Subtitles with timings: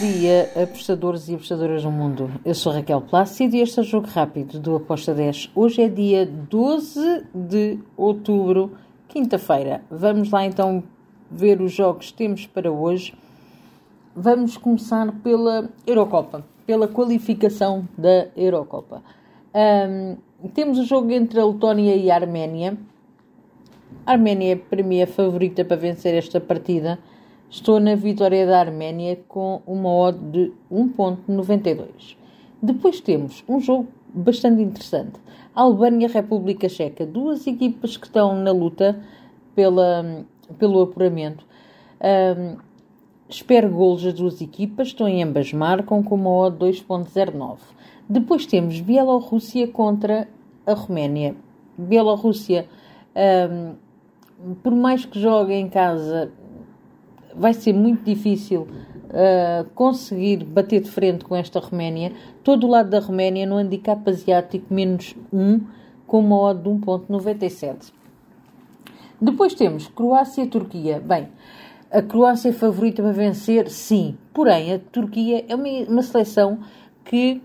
[0.00, 2.30] dia, apostadores e apostadoras do mundo.
[2.42, 5.50] Eu sou Raquel Plácido e este é o Jogo Rápido do Aposta 10.
[5.54, 8.72] Hoje é dia 12 de outubro,
[9.08, 9.82] quinta-feira.
[9.90, 10.82] Vamos lá então
[11.30, 13.14] ver os jogos que temos para hoje.
[14.16, 19.02] Vamos começar pela Eurocopa, pela qualificação da Eurocopa.
[19.54, 20.16] Um,
[20.54, 22.78] temos o jogo entre a Letónia e a Arménia.
[24.06, 26.98] A Arménia, para mim, é a favorita para vencer esta partida
[27.52, 32.16] Estou na vitória da Arménia com uma odd de 1.92.
[32.62, 35.18] Depois temos um jogo bastante interessante.
[35.52, 37.04] Albânia-República Checa.
[37.04, 39.00] Duas equipas que estão na luta
[39.56, 40.24] pela,
[40.60, 41.44] pelo apuramento.
[42.00, 42.56] Um,
[43.28, 44.88] espero golos das duas equipas.
[44.88, 47.58] Estão em ambas marcam com uma odd 2.09.
[48.08, 50.28] Depois temos Bielorrússia contra
[50.64, 51.34] a Roménia.
[51.76, 52.68] Bielorrússia,
[53.50, 53.74] um,
[54.62, 56.30] por mais que jogue em casa,
[57.34, 62.12] vai ser muito difícil uh, conseguir bater de frente com esta Roménia.
[62.42, 65.60] Todo o lado da Roménia no handicap asiático menos 1
[66.06, 67.92] com uma odd de 1.97.
[69.20, 71.00] Depois temos Croácia-Turquia.
[71.00, 71.28] Bem,
[71.90, 74.16] a Croácia é favorita para vencer, sim.
[74.32, 76.58] Porém, a Turquia é uma, uma seleção
[77.04, 77.42] que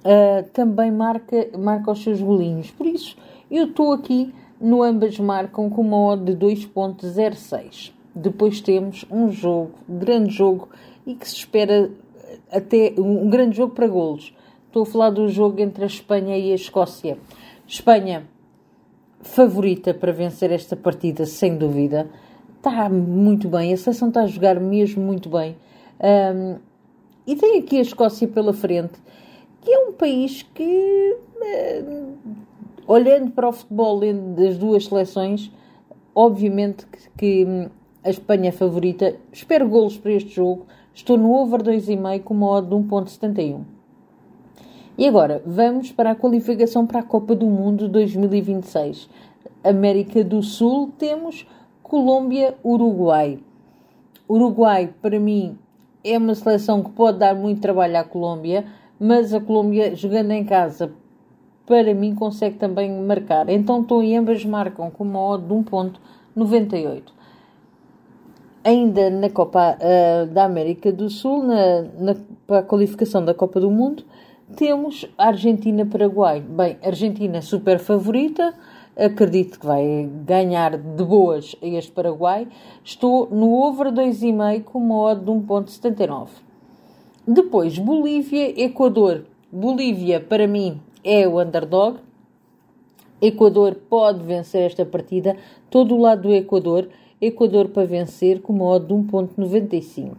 [0.00, 2.70] uh, também marca, marca os seus golinhos.
[2.70, 3.16] Por isso,
[3.50, 7.93] eu estou aqui no ambas marcam com uma odd de 2.06.
[8.14, 10.68] Depois temos um jogo, grande jogo,
[11.06, 11.90] e que se espera
[12.50, 14.34] até um grande jogo para golos.
[14.66, 17.18] Estou a falar do jogo entre a Espanha e a Escócia.
[17.66, 18.26] Espanha,
[19.20, 22.08] favorita para vencer esta partida, sem dúvida.
[22.56, 25.56] Está muito bem, a seleção está a jogar mesmo muito bem.
[26.00, 26.58] Um,
[27.26, 28.94] e tem aqui a Escócia pela frente,
[29.60, 31.16] que é um país que,
[32.86, 34.00] olhando para o futebol
[34.34, 35.50] das duas seleções,
[36.14, 37.70] obviamente que, que
[38.04, 39.16] a Espanha é favorita.
[39.32, 40.66] Espero golos para este jogo.
[40.92, 43.62] Estou no over 2,5 com uma odd de 1.71.
[44.98, 49.08] E agora, vamos para a qualificação para a Copa do Mundo 2026.
[49.64, 51.46] América do Sul, temos
[51.82, 53.38] Colômbia-Uruguai.
[54.28, 55.58] Uruguai, para mim,
[56.04, 58.66] é uma seleção que pode dar muito trabalho à Colômbia,
[59.00, 60.92] mas a Colômbia, jogando em casa,
[61.66, 63.48] para mim, consegue também marcar.
[63.48, 67.14] Então, estou em ambas marcam com uma odd de 1.98
[68.64, 72.16] ainda na Copa uh, da América do Sul, na, na,
[72.46, 74.02] para a qualificação da Copa do Mundo,
[74.56, 76.40] temos Argentina-Paraguai.
[76.40, 78.54] Bem, Argentina super favorita,
[78.96, 82.48] acredito que vai ganhar de boas a este Paraguai.
[82.82, 86.28] Estou no over 2,5 com uma odd de 1,79.
[87.26, 89.24] Depois, Bolívia-Equador.
[89.52, 91.98] Bolívia, para mim, é o underdog.
[93.20, 95.36] Equador pode vencer esta partida.
[95.70, 96.88] Todo o lado do Equador
[97.26, 100.12] Equador para vencer com uma odd de 1.95.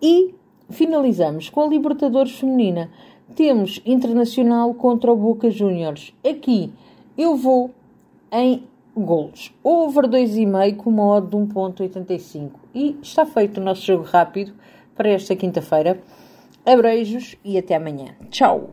[0.00, 0.34] E
[0.70, 2.90] finalizamos com a Libertadores Feminina.
[3.34, 6.12] Temos Internacional contra o Boca Juniors.
[6.28, 6.72] Aqui
[7.16, 7.70] eu vou
[8.30, 8.64] em
[8.96, 9.52] golos.
[9.62, 12.50] Over 2,5 com uma odd de 1.85.
[12.74, 14.52] E está feito o nosso jogo rápido
[14.94, 16.00] para esta quinta-feira.
[16.64, 18.14] Abreijos e até amanhã.
[18.30, 18.70] Tchau!